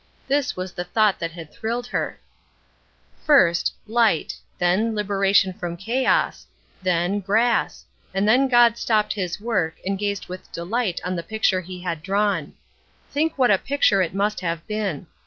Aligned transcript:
This 0.27 0.55
was 0.55 0.71
the 0.73 0.83
thought 0.83 1.19
that 1.19 1.33
had 1.33 1.51
thrilled 1.53 1.85
her: 1.85 2.19
"First, 3.23 3.75
light; 3.85 4.35
then 4.57 4.95
liberation 4.95 5.53
from 5.53 5.77
chaos; 5.77 6.47
then 6.81 7.19
grass; 7.19 7.85
and 8.11 8.27
then 8.27 8.47
God 8.47 8.79
stopped 8.79 9.13
his 9.13 9.39
work 9.39 9.75
and 9.85 9.99
gazed 9.99 10.25
with 10.27 10.51
delight 10.51 10.99
on 11.05 11.15
the 11.15 11.21
picture 11.21 11.61
he 11.61 11.81
had 11.83 12.01
drawn. 12.01 12.53
Think 13.11 13.37
what 13.37 13.51
a 13.51 13.59
picture 13.59 14.01
it 14.01 14.15
must 14.15 14.39
have 14.39 14.65
been! 14.65 15.05